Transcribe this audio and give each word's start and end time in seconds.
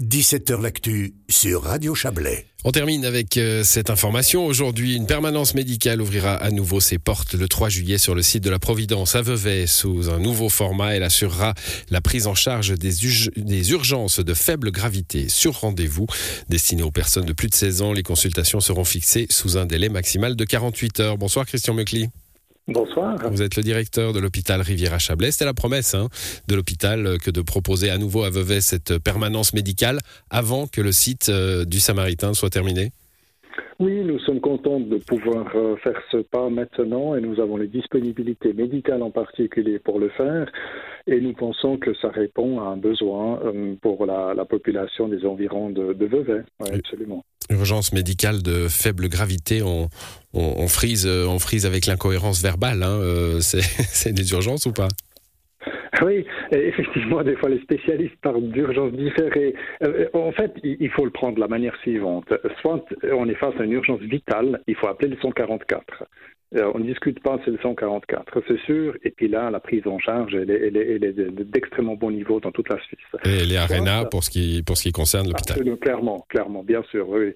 17h 0.00 0.62
L'actu 0.62 1.14
sur 1.28 1.64
Radio 1.64 1.92
Chablais. 1.92 2.46
On 2.62 2.70
termine 2.70 3.04
avec 3.04 3.36
euh, 3.36 3.64
cette 3.64 3.90
information. 3.90 4.46
Aujourd'hui, 4.46 4.94
une 4.94 5.08
permanence 5.08 5.54
médicale 5.54 6.00
ouvrira 6.00 6.34
à 6.34 6.50
nouveau 6.52 6.78
ses 6.78 6.98
portes 6.98 7.34
le 7.34 7.48
3 7.48 7.68
juillet 7.68 7.98
sur 7.98 8.14
le 8.14 8.22
site 8.22 8.44
de 8.44 8.50
la 8.50 8.60
Providence 8.60 9.16
à 9.16 9.22
Vevey 9.22 9.66
sous 9.66 10.08
un 10.08 10.20
nouveau 10.20 10.50
format. 10.50 10.94
Elle 10.94 11.02
assurera 11.02 11.54
la 11.90 12.00
prise 12.00 12.28
en 12.28 12.36
charge 12.36 12.78
des, 12.78 13.72
urgences 13.72 14.20
de 14.20 14.34
faible 14.34 14.70
gravité 14.70 15.28
sur 15.28 15.58
rendez-vous. 15.58 16.06
Destinées 16.48 16.84
aux 16.84 16.92
personnes 16.92 17.26
de 17.26 17.32
plus 17.32 17.48
de 17.48 17.54
16 17.56 17.82
ans, 17.82 17.92
les 17.92 18.04
consultations 18.04 18.60
seront 18.60 18.84
fixées 18.84 19.26
sous 19.30 19.58
un 19.58 19.66
délai 19.66 19.88
maximal 19.88 20.36
de 20.36 20.44
48 20.44 21.00
heures. 21.00 21.18
Bonsoir 21.18 21.44
Christian 21.44 21.74
Mecli. 21.74 22.08
Bonsoir. 22.68 23.16
Vous 23.30 23.40
êtes 23.40 23.56
le 23.56 23.62
directeur 23.62 24.12
de 24.12 24.20
l'hôpital 24.20 24.60
Riviera-Chablais. 24.60 25.30
C'était 25.30 25.46
la 25.46 25.54
promesse 25.54 25.94
hein, 25.94 26.08
de 26.48 26.54
l'hôpital 26.54 27.06
euh, 27.06 27.16
que 27.16 27.30
de 27.30 27.40
proposer 27.40 27.88
à 27.88 27.96
nouveau 27.96 28.24
à 28.24 28.30
Vevey 28.30 28.60
cette 28.60 28.98
permanence 28.98 29.54
médicale 29.54 30.00
avant 30.28 30.66
que 30.66 30.82
le 30.82 30.92
site 30.92 31.30
euh, 31.30 31.64
du 31.64 31.80
Samaritain 31.80 32.34
soit 32.34 32.50
terminé. 32.50 32.90
Oui, 33.80 34.04
nous 34.04 34.18
sommes 34.18 34.40
contents 34.40 34.80
de 34.80 34.98
pouvoir 34.98 35.46
euh, 35.54 35.76
faire 35.76 35.98
ce 36.12 36.18
pas 36.18 36.50
maintenant 36.50 37.16
et 37.16 37.22
nous 37.22 37.40
avons 37.40 37.56
les 37.56 37.68
disponibilités 37.68 38.52
médicales 38.52 39.02
en 39.02 39.10
particulier 39.10 39.78
pour 39.78 39.98
le 39.98 40.10
faire 40.10 40.52
et 41.06 41.22
nous 41.22 41.32
pensons 41.32 41.78
que 41.78 41.94
ça 41.94 42.10
répond 42.10 42.60
à 42.60 42.64
un 42.64 42.76
besoin 42.76 43.40
pour 43.80 44.04
la, 44.04 44.44
population 44.44 45.08
des 45.08 45.24
environs 45.24 45.70
de, 45.70 46.04
Vevey. 46.04 46.42
absolument 46.60 47.24
urgence 47.50 47.92
médicale 47.92 48.42
de 48.42 48.68
faible 48.68 49.08
gravité, 49.08 49.62
on, 49.62 49.88
frise, 50.68 51.06
on 51.06 51.38
frise 51.38 51.66
avec 51.66 51.86
l'incohérence 51.86 52.42
verbale. 52.42 52.82
Hein, 52.82 52.98
euh, 53.00 53.40
c'est 53.40 54.12
des 54.12 54.32
urgences 54.32 54.66
ou 54.66 54.72
pas? 54.72 54.88
Oui, 56.02 56.24
effectivement, 56.52 57.22
des 57.24 57.34
fois 57.36 57.48
les 57.48 57.60
spécialistes 57.60 58.16
parlent 58.22 58.48
d'urgence 58.50 58.92
différée. 58.92 59.54
Euh, 59.82 60.06
en 60.12 60.32
fait, 60.32 60.52
il 60.62 60.90
faut 60.90 61.04
le 61.04 61.10
prendre 61.10 61.36
de 61.36 61.40
la 61.40 61.48
manière 61.48 61.74
suivante. 61.80 62.32
Soit 62.60 62.84
on 63.10 63.28
est 63.28 63.34
face 63.34 63.54
à 63.58 63.64
une 63.64 63.72
urgence 63.72 64.00
vitale, 64.00 64.60
il 64.66 64.76
faut 64.76 64.86
appeler 64.86 65.08
le 65.08 65.16
144. 65.20 66.04
Euh, 66.56 66.72
on 66.74 66.78
ne 66.78 66.84
discute 66.84 67.22
pas, 67.22 67.38
c'est 67.44 67.50
le 67.50 67.58
144, 67.58 68.42
c'est 68.48 68.58
sûr. 68.60 68.96
Et 69.04 69.10
puis 69.10 69.28
là, 69.28 69.50
la 69.50 69.60
prise 69.60 69.86
en 69.86 69.98
charge, 69.98 70.34
elle 70.34 70.50
est, 70.50 71.50
d'extrêmement 71.52 71.94
bon 71.94 72.10
niveau 72.10 72.40
dans 72.40 72.50
toute 72.52 72.70
la 72.70 72.78
Suisse. 72.80 72.98
Et 73.26 73.44
les 73.44 73.56
ARENA 73.56 74.06
pour 74.06 74.24
ce 74.24 74.30
qui, 74.30 74.62
pour 74.66 74.78
ce 74.78 74.84
qui 74.84 74.92
concerne 74.92 75.26
l'hôpital 75.26 75.58
Clairement, 75.78 76.24
clairement, 76.30 76.62
bien 76.62 76.82
sûr, 76.90 77.06
oui. 77.08 77.34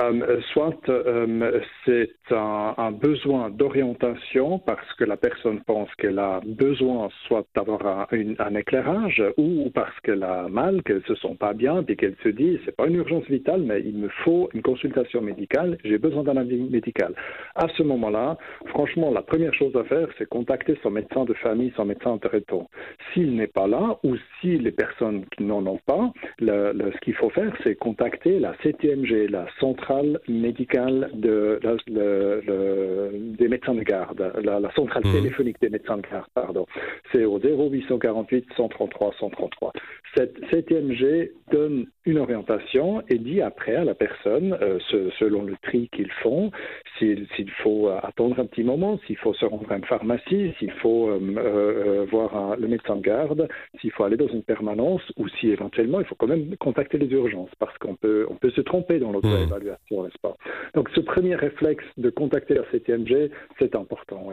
Euh, 0.00 0.40
soit 0.52 0.78
euh, 0.88 1.60
c'est 1.84 2.10
un, 2.30 2.90
besoin 2.92 3.50
d'orientation 3.50 4.58
parce 4.58 4.92
que 4.94 5.04
la 5.04 5.16
personne 5.16 5.60
pense 5.60 5.88
qu'elle 5.96 6.18
a 6.18 6.40
besoin 6.44 7.08
soit 7.26 7.46
d'avoir 7.54 8.08
un, 8.10 8.54
éclairage 8.54 9.22
ou 9.36 9.70
parce 9.74 9.98
qu'elle 10.00 10.22
a 10.22 10.48
mal, 10.48 10.82
qu'elle 10.84 11.02
se 11.06 11.14
sent 11.16 11.36
pas 11.38 11.52
bien, 11.52 11.82
puis 11.82 11.96
qu'elle 11.96 12.16
se 12.22 12.30
dit, 12.30 12.58
c'est 12.64 12.74
pas 12.74 12.86
une 12.86 12.94
urgence 12.94 13.24
vitale, 13.24 13.62
mais 13.62 13.82
il 13.84 13.98
me 13.98 14.08
faut 14.24 14.48
une 14.54 14.62
consultation 14.62 15.20
médicale, 15.20 15.76
j'ai 15.84 15.98
besoin 15.98 16.22
d'un 16.22 16.36
avis 16.36 16.56
médical. 16.56 17.14
À 17.54 17.66
ce 17.76 17.82
moment-là, 17.82 18.38
franchement, 18.66 19.10
la 19.10 19.22
première 19.22 19.54
chose 19.54 19.74
à 19.76 19.84
faire, 19.84 20.08
c'est 20.18 20.28
contacter 20.28 20.78
son 20.82 20.90
médecin 20.90 21.24
de 21.24 21.34
famille, 21.34 21.72
son 21.76 21.84
médecin 21.84 22.18
traitant. 22.18 22.68
S'il 23.12 23.34
n'est 23.36 23.46
pas 23.46 23.66
là, 23.66 23.98
ou 24.02 24.16
si 24.40 24.58
les 24.58 24.72
personnes 24.72 25.24
qui 25.36 25.44
n'en 25.44 25.66
ont 25.66 25.80
pas, 25.86 26.12
ce 26.40 27.00
qu'il 27.00 27.14
faut 27.14 27.30
faire, 27.30 27.52
c'est 27.62 27.74
contacter 27.76 28.38
la 28.38 28.54
CTMG, 28.62 29.30
la 29.30 29.46
centrale 29.60 30.20
médicale 30.28 31.10
de, 31.14 31.60
des 33.38 33.48
médecins 33.48 33.74
de 33.74 33.82
garde, 33.82 34.32
la, 34.42 34.70
centrale 34.74 35.02
mmh. 35.04 35.12
téléphonique 35.12 35.60
des 35.60 35.70
médecins 35.70 35.96
de 35.96 36.02
garde, 36.02 36.26
pardon. 36.34 36.66
C'est 37.12 37.24
au 37.24 37.38
0848 37.38 38.46
133 38.56 39.14
133. 39.18 39.72
Cette 40.16 40.38
CTMG 40.50 41.32
donne 41.50 41.86
une 42.04 42.18
orientation 42.18 43.02
et 43.08 43.18
dit 43.18 43.40
après 43.40 43.74
à 43.74 43.84
la 43.84 43.94
personne, 43.94 44.56
euh, 44.60 44.78
selon 45.18 45.42
le 45.42 45.56
tri 45.62 45.88
qu'ils 45.92 46.12
font, 46.22 46.50
s'il 46.98 47.26
faut 47.62 47.88
attendre 47.88 48.43
un 48.44 48.46
petit 48.46 48.62
moment, 48.62 48.98
s'il 49.06 49.16
faut 49.16 49.34
se 49.34 49.44
rendre 49.44 49.70
à 49.70 49.76
une 49.76 49.84
pharmacie, 49.84 50.52
s'il 50.58 50.72
faut 50.82 51.08
euh, 51.08 51.18
euh, 51.36 52.06
voir 52.10 52.56
le 52.56 52.68
médecin 52.68 52.96
de 52.96 53.02
garde, 53.02 53.48
s'il 53.80 53.90
faut 53.92 54.04
aller 54.04 54.16
dans 54.16 54.28
une 54.28 54.42
permanence 54.42 55.02
ou 55.16 55.28
si 55.28 55.48
éventuellement 55.48 56.00
il 56.00 56.06
faut 56.06 56.14
quand 56.14 56.26
même 56.26 56.56
contacter 56.58 56.98
les 56.98 57.08
urgences 57.08 57.50
parce 57.58 57.76
qu'on 57.78 57.96
peut, 57.96 58.26
on 58.30 58.36
peut 58.36 58.50
se 58.50 58.60
tromper 58.60 58.98
dans 58.98 59.12
l'auto-évaluation, 59.12 60.04
n'est-ce 60.04 60.18
pas? 60.22 60.36
Donc 60.74 60.88
ce 60.94 61.00
premier 61.00 61.34
réflexe 61.34 61.84
de 61.96 62.10
contacter 62.10 62.54
la 62.54 62.64
CTMG, 62.70 63.30
c'est 63.58 63.74
important. 63.74 64.30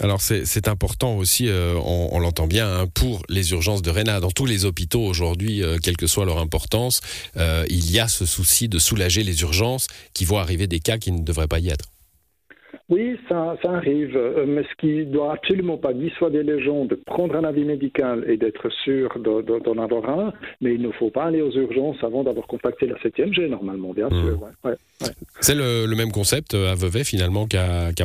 Alors 0.00 0.20
c'est 0.20 0.66
important 0.66 1.16
aussi, 1.18 1.48
euh, 1.48 1.78
on, 1.84 2.18
l'entend 2.18 2.48
bien, 2.48 2.68
hein, 2.68 2.86
pour 2.92 3.22
les 3.28 3.52
urgences 3.52 3.80
de 3.80 3.90
Réna. 3.90 4.18
Dans 4.18 4.32
tous 4.32 4.44
les 4.44 4.64
hôpitaux 4.64 5.04
aujourd'hui, 5.04 5.62
euh, 5.62 5.78
quelle 5.80 5.96
que 5.96 6.08
soit 6.08 6.24
leur 6.24 6.38
importance, 6.38 7.00
euh, 7.36 7.64
il 7.70 7.92
y 7.92 8.00
a 8.00 8.08
ce 8.08 8.26
souci 8.26 8.68
de 8.68 8.80
soulager 8.80 9.22
les 9.22 9.42
urgences 9.42 9.86
qui 10.12 10.24
vont 10.24 10.38
arriver 10.38 10.66
des 10.66 10.80
cas 10.80 10.98
qui 10.98 11.12
ne 11.12 11.22
devraient 11.22 11.46
pas 11.46 11.60
y 11.60 11.68
être. 11.68 11.93
Oui, 12.90 13.16
ça, 13.28 13.56
ça 13.62 13.70
arrive, 13.70 14.18
mais 14.46 14.62
ce 14.62 14.74
qui 14.78 15.06
doit 15.06 15.32
absolument 15.34 15.78
pas 15.78 15.94
dissuader 15.94 16.42
les 16.42 16.62
gens 16.62 16.84
de 16.84 16.94
prendre 16.94 17.34
un 17.34 17.44
avis 17.44 17.64
médical 17.64 18.24
et 18.28 18.36
d'être 18.36 18.68
sûr 18.84 19.18
d'en 19.18 19.78
avoir 19.78 20.08
un, 20.08 20.32
mais 20.60 20.74
il 20.74 20.82
ne 20.82 20.90
faut 20.92 21.10
pas 21.10 21.24
aller 21.24 21.40
aux 21.40 21.52
urgences 21.52 21.96
avant 22.02 22.24
d'avoir 22.24 22.46
contacté 22.46 22.86
la 22.86 22.96
7e 22.96 23.48
normalement, 23.48 23.94
bien 23.94 24.08
mmh. 24.08 24.22
sûr. 24.22 24.38
C'est 25.40 25.54
le, 25.54 25.94
même 25.94 26.12
concept 26.12 26.54
à 26.54 26.74
Vevey 26.74 27.04
finalement 27.04 27.46
qu'à 27.46 27.92
qu. 27.92 28.04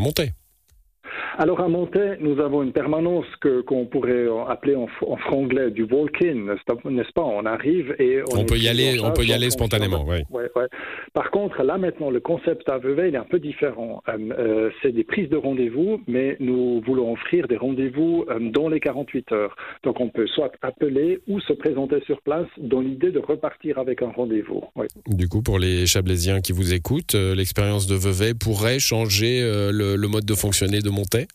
Alors 1.41 1.61
à 1.61 1.69
Montaix, 1.69 2.17
nous 2.19 2.41
avons 2.41 2.63
une 2.63 2.73
permanence 2.73 3.25
que 3.39 3.61
qu'on 3.61 3.85
pourrait 3.85 4.27
appeler 4.49 4.75
en, 4.75 4.87
franglais 5.15 5.71
du 5.71 5.83
walk-in, 5.83 6.35
n'est-ce 6.35 7.13
pas 7.13 7.23
On 7.23 7.45
arrive 7.45 7.95
et 7.97 8.21
on, 8.35 8.43
peut 8.43 8.57
y 8.57 8.67
aller, 8.67 8.99
on 9.01 9.13
peut 9.13 9.23
y 9.23 9.31
aller 9.31 9.49
spontanément. 9.49 10.03
Oui. 10.05 10.17
Ouais, 10.31 10.51
ouais. 10.57 10.65
Par 11.13 11.31
contre, 11.31 11.63
là 11.63 11.77
maintenant, 11.77 12.09
le 12.09 12.19
concept 12.19 12.67
à 12.67 12.77
Vevey 12.77 13.07
il 13.07 13.15
est 13.15 13.19
un 13.19 13.23
peu 13.23 13.39
différent. 13.39 14.03
Euh, 14.09 14.17
euh, 14.37 14.69
c'est 14.81 14.91
des 14.91 15.05
prises 15.05 15.29
de 15.29 15.37
rendez-vous, 15.37 16.01
mais 16.07 16.35
nous 16.41 16.81
voulons 16.85 17.13
offrir 17.13 17.47
des 17.47 17.55
rendez-vous 17.55 18.25
euh, 18.29 18.51
dans 18.51 18.67
les 18.67 18.81
48 18.81 19.31
heures. 19.31 19.55
Donc 19.83 20.01
on 20.01 20.09
peut 20.09 20.27
soit 20.27 20.51
appeler 20.61 21.19
ou 21.29 21.39
se 21.39 21.53
présenter 21.53 22.01
sur 22.05 22.21
place 22.21 22.47
dans 22.57 22.81
l'idée 22.81 23.11
de 23.11 23.19
repartir 23.19 23.79
avec 23.79 24.01
un 24.01 24.11
rendez-vous. 24.11 24.65
Du 25.07 25.29
coup, 25.29 25.41
pour 25.41 25.57
les 25.57 25.85
Chablaisiens 25.85 26.41
qui 26.41 26.51
vous 26.51 26.73
écoutent, 26.73 27.15
l'expérience 27.15 27.87
de 27.87 27.95
Vevey 27.95 28.33
pourrait 28.33 28.79
changer 28.79 29.39
le, 29.41 29.95
le 29.95 30.07
mode 30.09 30.25
de 30.25 30.33
fonctionner 30.33 30.81
de 30.81 30.89
Montaix? 30.89 31.28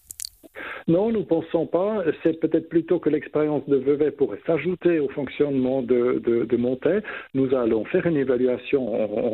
Non, 0.86 1.10
nous 1.10 1.20
ne 1.20 1.24
pensons 1.24 1.66
pas. 1.66 2.04
C'est 2.22 2.38
peut-être 2.40 2.68
plutôt 2.68 2.98
que 2.98 3.08
l'expérience 3.08 3.66
de 3.68 3.76
Vevey 3.76 4.10
pourrait 4.10 4.40
s'ajouter 4.46 5.00
au 5.00 5.08
fonctionnement 5.08 5.80
de, 5.80 6.20
de, 6.24 6.44
de 6.44 6.56
Montaix. 6.56 7.00
Nous 7.32 7.54
allons 7.54 7.84
faire 7.86 8.06
une 8.06 8.18
évaluation 8.18 8.84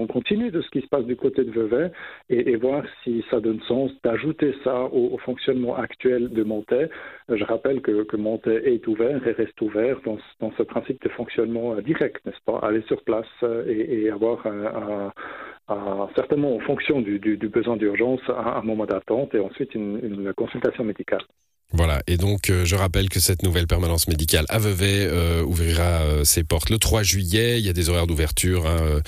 on, 0.01 0.07
continue 0.07 0.51
de 0.51 0.61
ce 0.61 0.71
qui 0.71 0.81
se 0.81 0.87
passe 0.87 1.05
du 1.05 1.17
côté 1.17 1.45
de 1.45 1.51
Vevey 1.51 1.91
et, 2.29 2.57
voir 2.57 2.85
si 3.03 3.25
ça 3.31 3.41
donne 3.41 3.61
sens 3.63 3.91
d'ajouter 4.05 4.55
ça 4.63 4.85
au, 4.93 5.19
fonctionnement 5.19 5.77
actuel 5.77 6.29
de 6.31 6.43
Montaix. 6.45 6.89
Je 7.29 7.45
rappelle 7.45 7.81
que, 7.81 8.03
que 8.05 8.17
est 8.67 8.87
ouvert 8.87 9.27
et 9.27 9.33
reste 9.33 9.61
ouvert 9.61 10.01
dans, 10.05 10.19
dans 10.41 10.53
ce 10.57 10.63
principe 10.63 11.03
de 11.03 11.09
fonctionnement 11.11 11.75
direct, 11.77 12.25
n'est-ce 12.27 12.43
pas? 12.45 12.59
Aller 12.59 12.83
sur 12.83 13.03
place 13.03 13.27
et, 13.67 14.03
et 14.03 14.11
avoir 14.11 14.47
un, 14.47 14.67
un 14.67 15.13
certainement 16.15 16.57
en 16.57 16.61
fonction 16.61 17.01
du, 17.01 17.19
besoin 17.53 17.77
d'urgence, 17.77 18.21
un, 18.29 18.63
moment 18.63 18.87
d'attente 18.87 19.35
et 19.35 19.41
ensuite 19.41 19.75
une, 19.75 20.33
consultation 20.37 20.85
médicale. 20.85 21.23
Voilà, 21.73 22.03
et 22.09 22.17
donc 22.17 22.51
euh, 22.51 22.65
je 22.65 22.75
rappelle 22.75 23.09
que 23.09 23.21
cette 23.21 23.45
nouvelle 23.45 23.69
permanence 23.69 24.09
médicale 24.09 24.45
à 24.49 24.59
Vevey 24.59 25.07
euh, 25.07 25.45
ouvrira 25.45 26.03
euh, 26.03 26.25
ses 26.25 26.43
portes 26.43 26.69
le 26.69 26.79
3 26.79 27.05
juillet. 27.05 27.61
Il 27.61 27.65
y 27.65 27.69
a 27.69 27.73
des 27.73 27.89
horaires 27.89 28.09
d'ouverture 28.09 28.67
hein, 28.67 29.01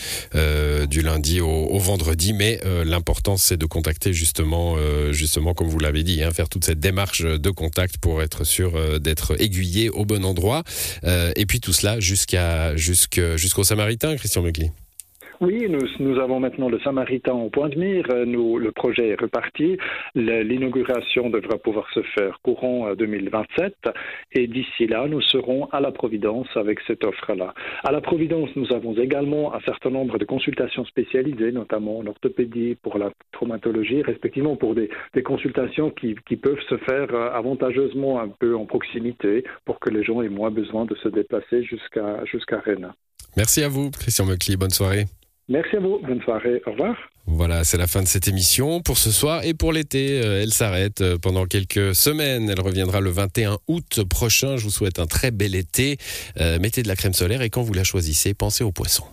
du 0.86 1.02
lundi 1.02 1.40
au, 1.40 1.78
vendredi, 1.78 2.32
mais 2.32 2.60
l'important 2.84 3.36
c'est 3.36 3.56
de 3.56 3.66
contacter 3.66 4.12
justement, 4.12 4.76
justement 5.10 5.54
comme 5.54 5.68
vous 5.68 5.80
l'avez 5.80 6.04
dit, 6.04 6.22
hein, 6.22 6.30
faire 6.30 6.48
toute 6.48 6.64
cette 6.64 6.78
démarche 6.78 7.22
de 7.22 7.50
contact 7.50 7.98
pour 7.98 8.22
être 8.22 8.44
sûr 8.44 9.00
d'être 9.00 9.40
aiguillé 9.40 9.90
au 9.90 10.04
bon 10.04 10.24
endroit. 10.24 10.62
et 11.04 11.46
puis 11.46 11.60
tout 11.60 11.72
cela 11.72 11.98
jusqu'au 11.98 13.64
Samaritain, 13.64 14.16
Christian 14.16 14.42
Mugli. 14.42 14.70
Oui, 15.42 15.66
nous, 15.98 16.20
avons 16.20 16.38
maintenant 16.38 16.68
le 16.68 16.78
Samaritain 16.78 17.32
au 17.32 17.50
point 17.50 17.68
de 17.68 17.76
mire. 17.76 18.06
Nous, 18.26 18.58
le 18.58 18.70
projet 18.70 19.08
est 19.08 19.20
reparti. 19.20 19.76
L'inauguration 20.14 21.30
devra 21.30 21.58
pouvoir 21.58 21.90
se 21.92 22.00
faire 22.14 22.38
courant 22.44 22.94
2027. 22.94 23.74
Euh, 23.86 23.90
Et 24.34 24.46
d'ici 24.46 24.86
là, 24.86 25.08
nous 25.08 25.20
serons 25.20 25.66
à 25.72 25.80
la 25.80 25.90
Providence 25.90 26.46
avec 26.54 26.78
cette 26.86 27.02
offre-là. 27.02 27.54
À 27.82 27.90
la 27.90 28.00
Providence, 28.00 28.50
nous 28.54 28.72
avons 28.72 28.96
également 28.96 29.52
un 29.52 29.58
certain 29.62 29.90
nombre 29.90 30.16
de 30.16 30.24
consultations 30.24 30.84
spécialisées, 30.84 31.50
notamment 31.50 31.98
en 31.98 32.06
orthopédie, 32.06 32.76
pour 32.80 32.96
la 32.96 33.10
traumatologie, 33.32 34.02
respectivement 34.02 34.54
pour 34.54 34.76
des, 34.76 34.90
consultations 35.24 35.90
qui, 35.90 36.14
peuvent 36.36 36.62
se 36.68 36.76
faire 36.76 37.12
euh, 37.12 37.32
avantageusement 37.32 38.20
un 38.20 38.28
peu 38.28 38.54
en 38.54 38.66
proximité 38.66 39.42
pour 39.64 39.80
que 39.80 39.90
les 39.90 40.04
gens 40.04 40.22
aient 40.22 40.28
moins 40.28 40.52
besoin 40.52 40.84
de 40.84 40.94
se 40.94 41.08
déplacer 41.08 41.64
jusqu'à 41.64 42.24
jusqu'à 42.26 42.60
Rennes. 42.60 42.92
Merci 43.36 43.64
à 43.64 43.68
vous, 43.68 43.90
Christian 43.90 44.26
Mecli. 44.26 44.56
Bonne 44.56 44.70
soirée. 44.70 45.06
Merci 45.48 45.76
à 45.76 45.80
vous. 45.80 45.98
Bonne 46.06 46.20
soirée. 46.22 46.62
Au 46.66 46.72
revoir. 46.72 46.96
Voilà, 47.26 47.64
c'est 47.64 47.76
la 47.76 47.86
fin 47.86 48.02
de 48.02 48.08
cette 48.08 48.26
émission 48.26 48.80
pour 48.80 48.98
ce 48.98 49.10
soir 49.10 49.44
et 49.44 49.54
pour 49.54 49.72
l'été. 49.72 50.20
Euh, 50.20 50.42
elle 50.42 50.52
s'arrête 50.52 51.00
euh, 51.00 51.18
pendant 51.18 51.46
quelques 51.46 51.94
semaines. 51.94 52.50
Elle 52.50 52.60
reviendra 52.60 53.00
le 53.00 53.10
21 53.10 53.58
août 53.68 54.02
prochain. 54.08 54.56
Je 54.56 54.64
vous 54.64 54.70
souhaite 54.70 54.98
un 54.98 55.06
très 55.06 55.30
bel 55.30 55.54
été. 55.54 55.98
Euh, 56.40 56.58
mettez 56.58 56.82
de 56.82 56.88
la 56.88 56.96
crème 56.96 57.14
solaire 57.14 57.42
et 57.42 57.50
quand 57.50 57.62
vous 57.62 57.74
la 57.74 57.84
choisissez, 57.84 58.34
pensez 58.34 58.64
aux 58.64 58.72
poissons. 58.72 59.06